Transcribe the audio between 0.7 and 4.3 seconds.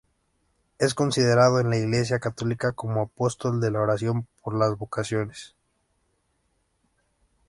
Es considerado en la Iglesia católica como apóstol de la oración